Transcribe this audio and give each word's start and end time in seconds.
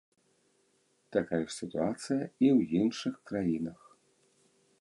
Такая 1.15 1.39
ж 1.47 1.53
сітуацыя 1.59 2.17
і 2.45 2.47
ў 2.57 2.59
іншых 2.85 3.13
краінах. 3.33 3.79